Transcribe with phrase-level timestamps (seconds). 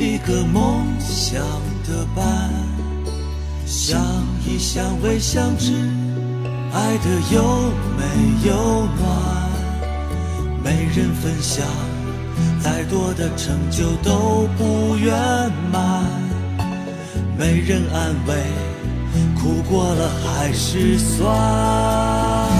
[0.00, 1.42] 一个梦想
[1.86, 2.50] 的伴，
[3.66, 4.00] 相
[4.46, 5.74] 依相偎相知，
[6.72, 7.44] 爱的又
[7.98, 8.54] 美又
[8.96, 9.50] 暖。
[10.64, 11.66] 没人分享，
[12.62, 15.12] 再多的成就都不圆
[15.70, 16.02] 满。
[17.36, 18.34] 没人安慰，
[19.38, 22.59] 苦过了还是酸。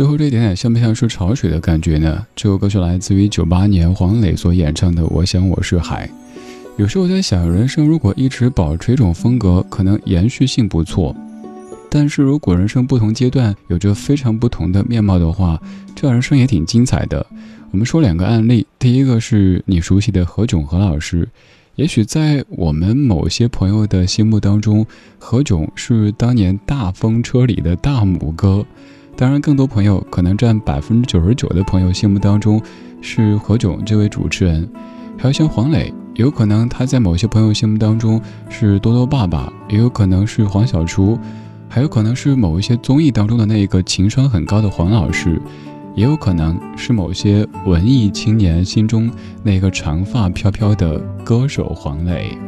[0.00, 2.26] 最后这一点点像不像是潮水的感觉呢？
[2.34, 6.06] 这首歌是来自于九八年黄磊所演唱的《我想我是海》。
[6.78, 11.14] 有时候我在想，人生如果一直保持一种风格，可能延续性不错；
[11.90, 15.60] 但是如果人生不同阶段有着非常不同的面貌的话，
[15.94, 17.26] 这人生也挺精彩的。
[17.70, 21.28] 我们说两个案例，第一个是你熟悉的何炅何老师。
[21.74, 24.86] 也许在我们某些朋友的心目当中，
[25.18, 28.64] 何炅是当年大风车里的大拇哥。
[29.20, 32.58] 当然，更多朋友可能占百分之九十九的朋友心目当中
[33.02, 34.66] 是何炅这位主持人。
[35.18, 38.18] 还有像黄磊，有可能他在某些朋友心目当中
[38.48, 41.18] 是多多爸爸，也有可能是黄小厨，
[41.68, 45.38] 还有可能是某一些综艺当中的那个情商很高的黄老师。
[45.94, 49.10] 也有可能是某些文艺青年心中
[49.42, 52.38] 那个长发飘飘的歌手黄磊。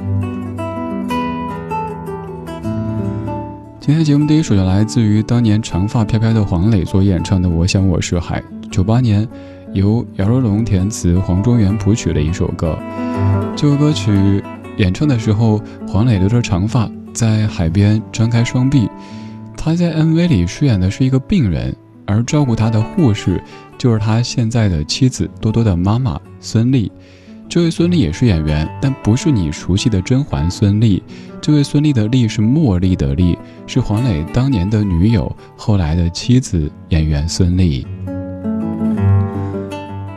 [3.85, 8.41] 今天节目第一首就来自于当年长发飘飘的黄磊所演唱的《我想我是海》，
[8.71, 9.27] 九八年
[9.73, 12.79] 由姚若龙填词、黄中原谱曲的一首歌。
[13.57, 14.41] 这首歌曲
[14.77, 18.89] 演唱的时候，黄磊留着长发在海边张开双臂，
[19.57, 21.75] 他在 MV 里饰演的是一个病人。
[22.07, 23.43] 而照顾他的护士，
[23.77, 26.89] 就是他现在的妻子多多的妈妈孙俪。
[27.53, 31.03] 这位孙俪也是演员，但不是你熟悉的甄嬛孙俪。
[31.39, 37.85] 这位孙俪的俪是茉莉的莉，是黄磊当年的女友，后来的妻子演员孙俪。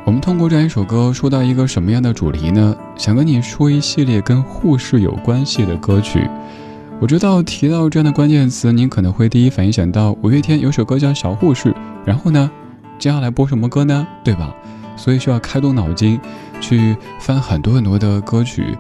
[0.06, 2.74] 我们通过这样一首歌，说到一个什么样的主题呢？
[2.96, 6.26] 想跟你说一系列跟护士有关系的歌曲。
[7.02, 11.74] 我知道提到这样的关键词，您可能会第一反应想到五月天有首歌叫《小护士》，
[12.06, 12.50] 然后呢，
[12.98, 14.08] 接下来播什么歌呢？
[14.24, 14.56] 对吧？
[14.98, 16.18] 所以需要开动脑筋，
[16.60, 18.78] 去翻很多很多的歌曲，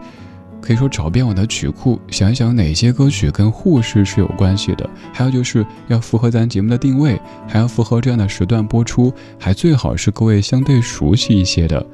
[0.61, 4.89] 可以说找遍我的曲库，想一想哪些歌曲跟护士是有关系的。
[5.13, 11.85] 还有就是要符合咱节目的定位，还要符合这样的时段播出，还最好是各位相对熟悉一些的。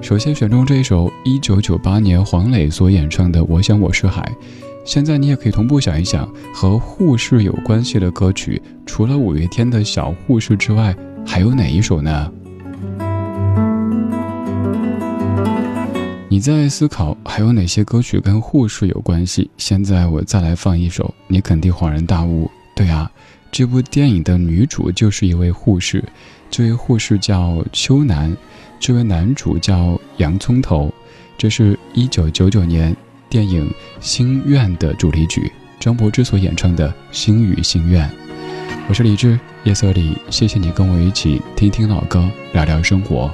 [0.00, 4.22] 首先选中这一首一九九八年黄磊所演唱的《我想我是海》。
[4.84, 10.94] 现在你也可以同步想一想和护士有关系的歌曲，除了五月天的小护士之外，
[11.26, 12.30] 还有哪一首呢？
[16.28, 19.48] 你在思考还有哪些歌曲跟护士有关系？
[19.58, 22.50] 现在我再来放一首，你肯定恍然大悟。
[22.74, 23.08] 对啊，
[23.52, 26.02] 这部电影的女主就是一位护士，
[26.50, 28.36] 这位护士叫秋楠，
[28.80, 30.92] 这位男主叫洋葱头，
[31.38, 32.94] 这是一九九九年。
[33.28, 33.68] 电影
[34.00, 35.50] 《心愿》的主题曲，
[35.80, 38.08] 张柏芝所演唱的《心与心愿》。
[38.88, 43.28] 我是李志，夜色里，谢谢你跟我一起听听老歌，聊聊生活。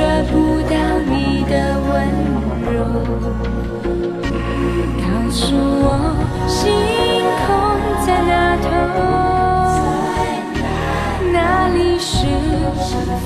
[0.00, 0.74] 得不到
[1.10, 1.52] 你的
[1.86, 1.92] 温
[2.72, 2.74] 柔，
[4.96, 5.86] 告诉我
[6.48, 6.58] 星
[7.44, 7.46] 空
[8.06, 8.32] 在哪
[8.64, 8.68] 头？
[11.30, 11.36] 哪
[11.68, 12.08] 里是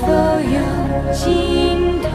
[0.01, 0.03] 否
[0.51, 0.55] 有
[1.13, 1.23] 尽
[2.01, 2.09] 头？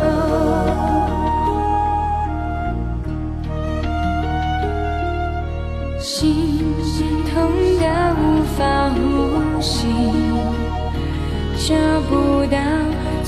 [5.98, 6.12] 心
[7.32, 7.32] 痛
[7.80, 7.84] 的
[8.20, 8.22] 无
[8.58, 8.58] 法
[8.90, 8.98] 呼
[9.62, 9.78] 吸，
[11.56, 11.68] 找
[12.10, 12.58] 不到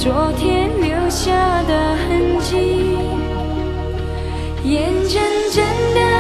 [0.03, 0.93] 昨天留。
[1.13, 1.31] 下
[1.65, 2.97] 的痕迹，
[4.65, 5.63] 眼睁睁
[5.95, 6.12] 的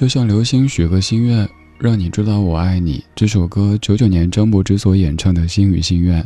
[0.00, 1.46] 就像流星许个心愿，
[1.78, 3.04] 让你知道我爱你。
[3.14, 6.22] 这首歌九九年张柏芝所演唱的《心语心愿》，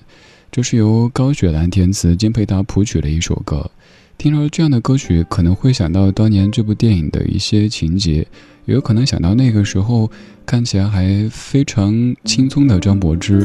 [0.53, 3.69] 这是由高雪兰填词、金佩达谱曲的一首歌。
[4.17, 8.25] 听到这样的歌曲，可能会想到当年这部电影的一些情节，
[8.65, 10.09] 也有可能想到那个时候
[10.47, 13.45] 看起来还非常轻松的张柏芝。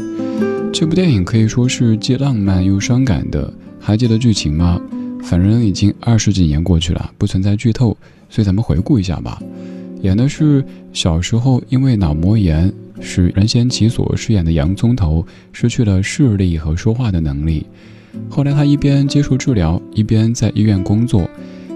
[0.72, 4.80] 这部电影可以说是既浪漫又伤感的，还记得剧情吗？
[5.24, 7.98] 反正已经二十几年过去了，不存在剧透，
[8.30, 9.42] 所以咱们回顾一下吧。
[10.02, 10.64] 演的是
[10.94, 17.66] 小时候因为脑膜炎，使任贤齐所饰演的洋葱头失去了视力和说话的能力。
[18.30, 21.30] 后来，他一边接受治疗，一边在医院工作。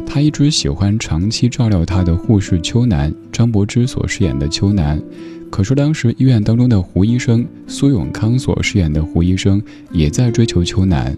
[0.06, 5.01] 他一直喜欢长期照料他的护士秋楠，张柏芝所饰演的秋楠。
[5.50, 9.62] 可是当时医院当中的胡医生苏永康所饰演的胡医生
[9.92, 11.15] 也在追求秋楠。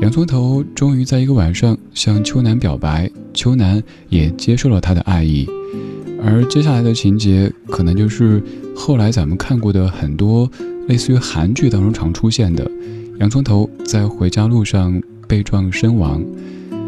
[0.00, 5.48] 洋葱头终于在一个晚上向秋楠表白，秋楠也接受了他的爱意。
[6.26, 8.42] 而接下来的情节，可能就是
[8.74, 10.50] 后来咱们看过的很多
[10.88, 12.68] 类似于韩剧当中常出现的。
[13.18, 16.24] 洋葱头在回家路上被撞身亡，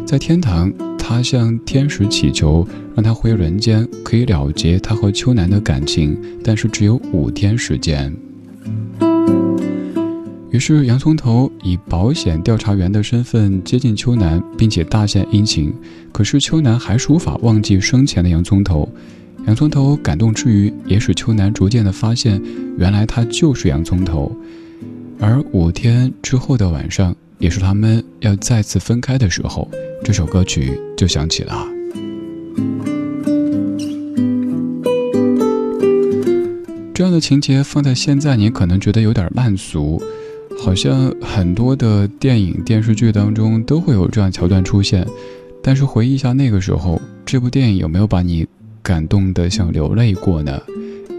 [0.05, 8.13] 在天堂，他向天使祈求，让他回人间，可以了结他和秋楠的感情，但是只有五天时间。
[10.49, 15.71] 于是，洋葱头以保险调查员的身份接近秋楠，并且大献殷勤。
[16.11, 18.89] 可是，秋楠还是无法忘记生前的洋葱头。
[19.47, 22.41] 洋葱头感动之余，也使秋楠逐渐的发现，
[22.77, 24.29] 原来他就是洋葱头。
[25.21, 29.71] 而五天之后的晚上，也是他们要再次分开的时候，
[30.03, 31.65] 这首歌曲就响起了。
[36.93, 40.01] 这样的情节放在现在，你可能觉得有点烂俗，
[40.59, 45.07] 好像很多的电影电视剧当中都会有这样桥段出现。
[45.63, 48.45] 但是回忆一下那个时候，这部电影有没有把你
[48.87, 50.57] 感动得像流泪过呢？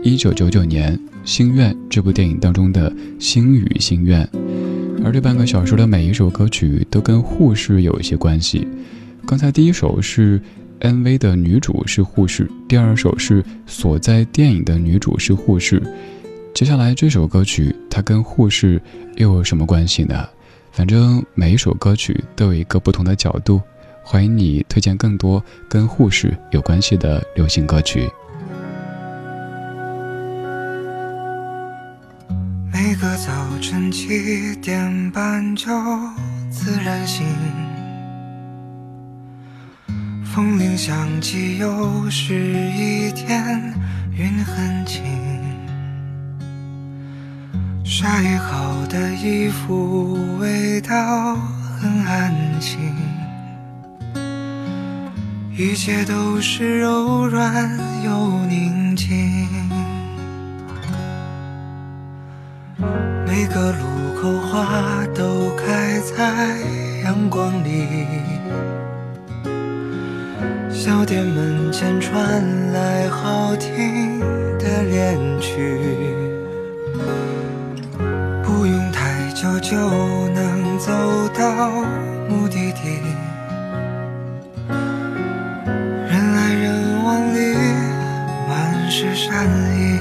[0.03, 0.99] 一九九九年。
[1.31, 4.27] 《心愿》这部电影当中的星语心愿，
[5.05, 8.67] 而这半个小时的每一首歌曲都跟护士有一些关系。
[9.27, 10.41] 刚才第一首是
[10.81, 15.83] MV 的女主是护士，第二首是所在电影的女主是护士。
[16.55, 18.81] 接下来这首歌曲它跟护士
[19.17, 20.27] 又有什么关系呢？
[20.73, 23.61] 反正每一首歌曲都有一个不同的角度。
[24.11, 28.11] 欢迎你推荐更多跟护士有关系的流行歌曲。
[32.73, 35.69] 每个早晨七点半就
[36.51, 37.27] 自然醒，
[40.25, 43.75] 风铃响起，又是一天，
[44.17, 45.05] 云很轻，
[47.85, 51.37] 晒好的衣服味道
[51.79, 52.79] 很安静，
[55.61, 57.69] 一切都是柔软
[58.05, 58.11] 又
[58.49, 59.09] 宁静。
[63.27, 63.83] 每个路
[64.23, 66.57] 口花都开在
[67.03, 68.07] 阳光里，
[70.71, 74.21] 小店门前传来好听
[74.61, 75.77] 的恋曲，
[78.45, 79.77] 不用太久就
[80.29, 80.93] 能走
[81.37, 81.69] 到
[82.29, 83.01] 目的地，
[89.19, 89.99] 善意。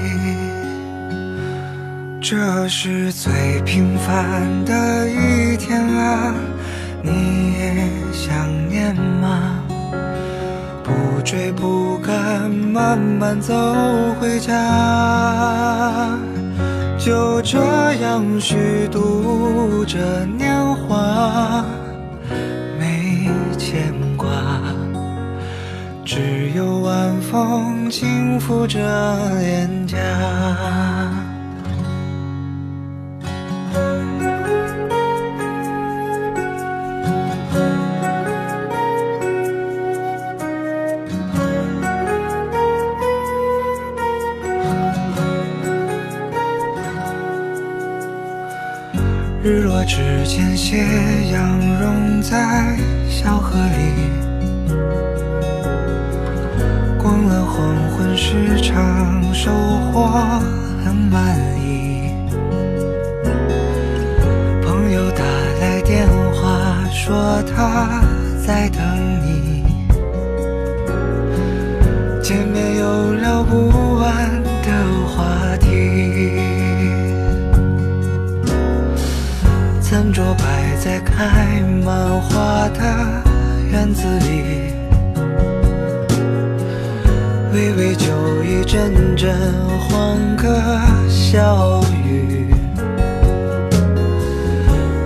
[2.20, 6.32] 这是最平凡的一天啊，
[7.02, 9.60] 你也想念吗？
[10.84, 13.54] 不追不赶，慢慢走
[14.20, 14.54] 回家，
[16.96, 17.58] 就这
[18.00, 21.64] 样虚度着年华，
[26.10, 28.78] 只有晚风轻拂着
[29.40, 29.98] 脸颊。
[49.42, 50.78] 日落之前，斜
[51.30, 52.78] 阳融在
[53.10, 54.07] 小河里，
[57.58, 59.50] 黄昏市场收
[59.90, 60.06] 获
[60.84, 62.14] 很满意
[64.62, 65.24] 朋友打
[65.60, 68.00] 来电话说他
[68.46, 68.80] 在等
[69.24, 69.64] 你。
[72.22, 76.38] 见面有聊不完的话题
[79.80, 83.22] 餐桌摆在开满花的
[83.72, 84.77] 院子里？
[87.78, 88.06] 微微酒
[88.42, 89.32] 意，阵阵
[89.78, 90.48] 欢歌
[91.08, 92.52] 笑语，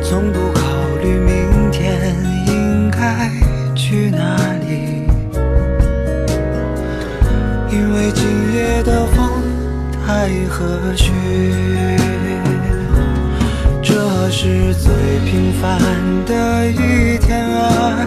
[0.03, 0.63] 从不考
[1.03, 3.31] 虑明天应该
[3.75, 4.37] 去哪
[4.67, 5.05] 里，
[7.71, 9.29] 因为今夜的风
[10.07, 10.65] 太和
[10.97, 11.13] 煦。
[13.83, 14.91] 这是最
[15.27, 15.79] 平凡
[16.25, 18.07] 的一天啊，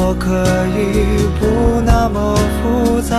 [0.00, 0.30] 我可
[0.78, 3.12] 以不那么复杂，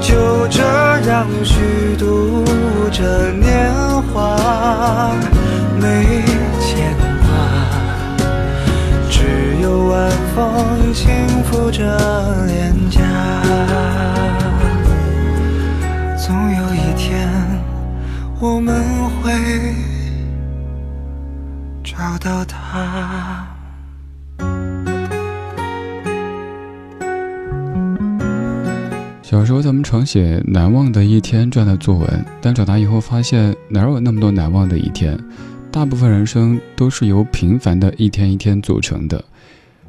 [0.00, 0.62] 就这
[1.10, 2.44] 样虚度
[2.92, 3.72] 着年
[4.12, 4.38] 华，
[5.80, 6.22] 没
[30.08, 35.22] 写“难忘的一天”这样的作文，但长大以后发现哪有那么多难忘的一天？
[35.70, 39.22] 大部分人生都是由平凡的一天一天组成的。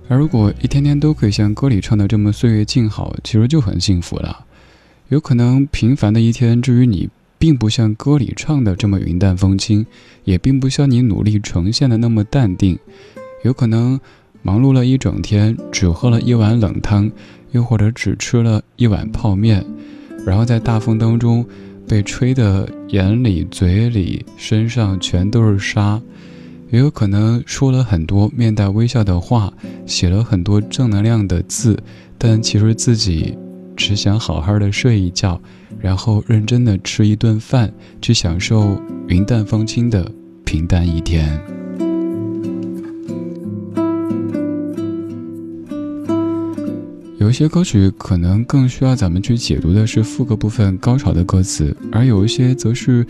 [0.09, 4.45] 而如果一天天都可以像歌里唱的这么岁月静好，其实就很幸福了。
[5.08, 7.10] 有可能平凡的一天，至于你。
[7.41, 9.86] 并不像歌里唱的这么云淡风轻，
[10.25, 12.77] 也并不像你努力呈现的那么淡定。
[13.45, 13.97] 有可能
[14.41, 17.10] 忙碌了一整天，只喝了一碗冷汤，
[17.51, 19.65] 又或者只吃了一碗泡面，
[20.25, 21.45] 然后在大风当中
[21.88, 26.01] 被吹得眼里、嘴里、身上全都是沙。
[26.71, 29.51] 也有可能说了很多面带微笑的话，
[29.88, 31.82] 写了很多正能量的字，
[32.17, 33.36] 但其实自己
[33.75, 35.41] 只想好好的睡一觉。
[35.79, 40.12] 然后认真的吃一顿饭，去享受云淡风轻的
[40.43, 41.59] 平淡一天。
[47.19, 53.05] 有一些歌曲可能更需要咱们去解读的是副歌部分高潮的歌词，而有一些则是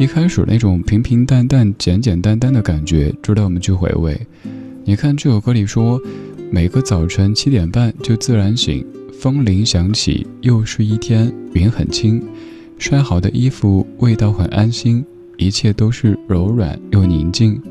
[0.00, 4.20] 一开始那种平平淡淡、简简单单的感觉，值得我们去回味。
[4.84, 6.00] 你看这首歌里说，
[6.50, 8.84] 每个早晨七点半就自然醒。
[9.20, 12.20] 风铃响起，又是一天，云很轻，
[12.78, 15.04] 晒好的衣服味道很安心，
[15.36, 17.62] 一切都是柔软又宁静。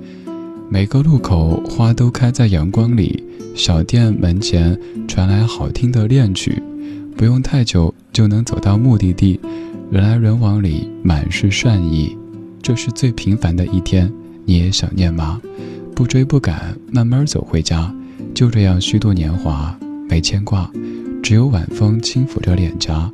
[0.69, 3.20] 每个路口花都开在阳光里，
[3.53, 6.61] 小店门前传来好听的恋曲，
[7.15, 9.39] 不用太久就能走到目的地，
[9.91, 12.17] 人来人往里满是善意。
[12.61, 14.11] 这是最平凡的一天，
[14.45, 15.39] 你也想念吗？
[15.93, 17.93] 不追不赶，慢慢走回家，
[18.33, 19.77] 就这样虚度年华，
[20.09, 20.71] 没牵挂。
[21.21, 23.11] 只有晚风轻抚着脸颊。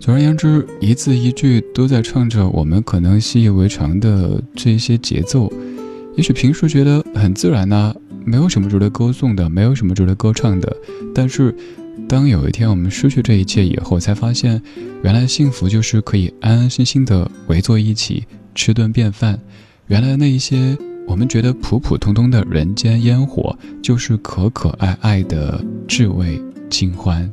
[0.00, 5.52] 总而言之，一字一句都在唱着我们可能习以为常的这些节奏。
[6.16, 10.76] 也许平时觉得很自然呐，没有什么值得歌颂的，没有什么值得歌唱的。
[11.14, 11.54] 但是，
[12.08, 14.60] 当有一天我们失去这一切以后，才发现，
[15.02, 18.24] 原来幸福就是可以安安心心的围坐一起
[18.54, 19.38] 吃顿便饭。
[19.86, 20.76] 原来那一些。
[21.08, 27.30] 我们觉得普普通通的人间烟火，就是可可爱爱的至味清欢。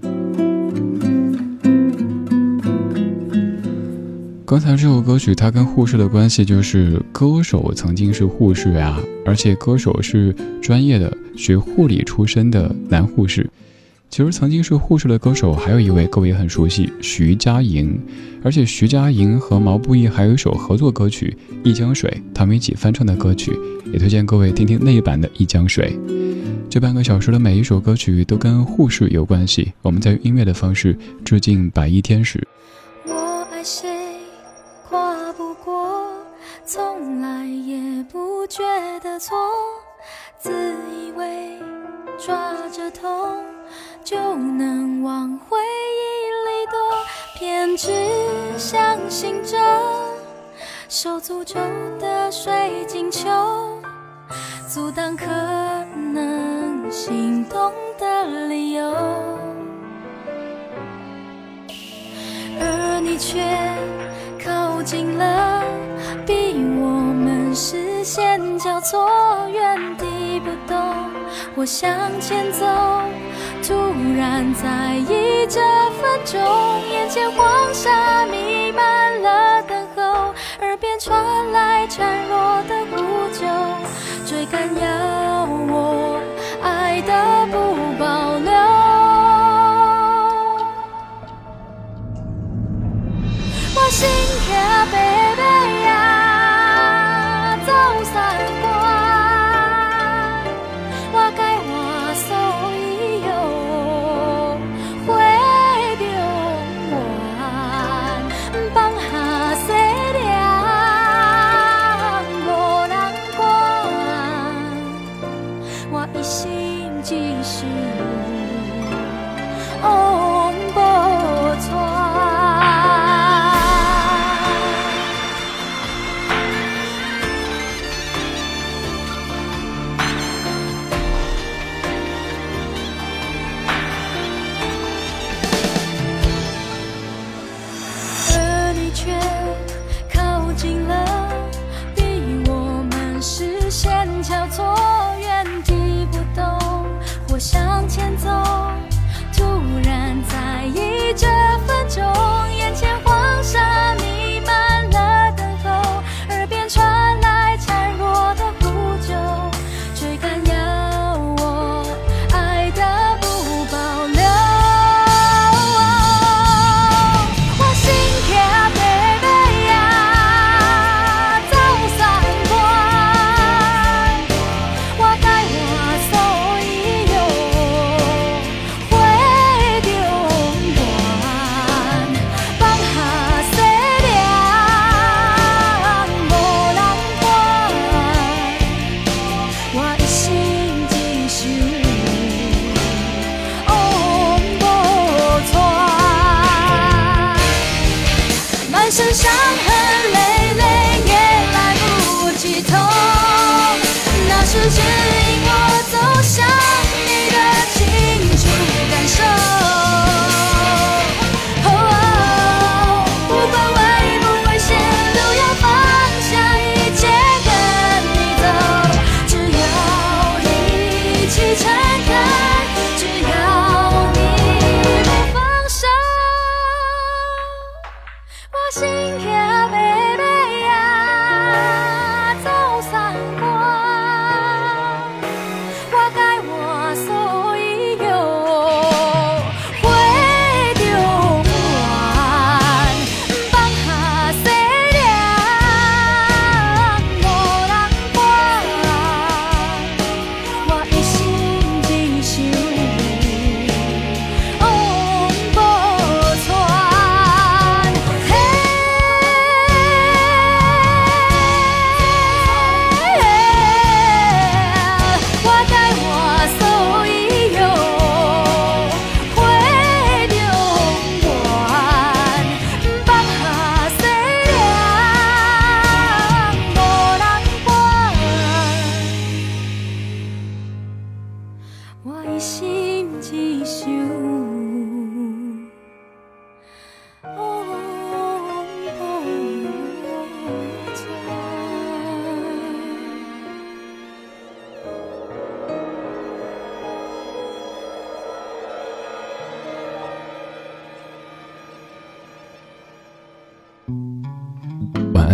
[4.46, 13.50] 刚才这首歌曲，它跟护士的关系就是歌手曾经是护士啊，而且歌手是专业的学护理出身的男护士。
[14.10, 17.98] 其实曾经是护士的歌手，还有一位各位也很熟悉，徐佳莹。
[18.44, 21.36] 而且徐佳莹和毛不易还有一首合作歌曲
[21.68, 23.58] 《一江水》，他们一起翻唱的歌曲，
[23.92, 25.98] 也推荐各位听听那一版的《一江水》。
[26.70, 32.46] 这半个小时的每一首歌曲都跟护士有关系，我们在用音乐的方式致敬白衣天使。
[33.08, 33.88] 我爱谁，
[38.56, 38.64] 觉
[39.00, 39.36] 得错，
[40.38, 40.52] 自
[40.92, 41.58] 以为
[42.24, 43.44] 抓着痛。
[44.04, 46.78] 就能往回忆里躲，
[47.36, 47.92] 偏执
[48.60, 49.58] 相信着
[50.88, 51.56] 受诅咒
[52.00, 53.28] 的水晶球，
[54.68, 58.94] 阻挡可能心动的理由。
[62.60, 63.42] 而你却
[64.46, 65.64] 靠近了，
[66.24, 67.13] 逼我
[67.56, 69.08] 视线交错，
[69.52, 70.78] 原地不动。
[71.56, 71.90] 我向
[72.20, 72.66] 前走，
[73.62, 73.74] 突
[74.18, 75.60] 然在意这
[76.02, 76.42] 分钟，
[76.90, 82.33] 眼前黄沙弥漫了等候，耳边传来孱弱